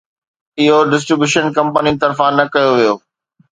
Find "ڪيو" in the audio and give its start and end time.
2.53-2.69